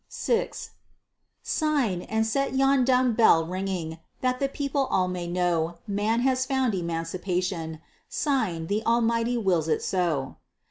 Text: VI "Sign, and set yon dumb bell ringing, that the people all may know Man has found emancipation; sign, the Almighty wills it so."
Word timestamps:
VI 0.11 0.49
"Sign, 1.43 2.01
and 2.01 2.25
set 2.25 2.55
yon 2.55 2.83
dumb 2.83 3.13
bell 3.13 3.45
ringing, 3.45 3.99
that 4.21 4.39
the 4.39 4.49
people 4.49 4.87
all 4.87 5.07
may 5.07 5.27
know 5.27 5.77
Man 5.85 6.21
has 6.21 6.43
found 6.43 6.73
emancipation; 6.73 7.79
sign, 8.09 8.65
the 8.65 8.83
Almighty 8.83 9.37
wills 9.37 9.67
it 9.67 9.83
so." 9.83 10.37